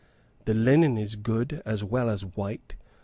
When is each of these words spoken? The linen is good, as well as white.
The 0.45 0.55
linen 0.55 0.97
is 0.97 1.15
good, 1.15 1.61
as 1.63 1.83
well 1.83 2.09
as 2.09 2.25
white. 2.25 2.75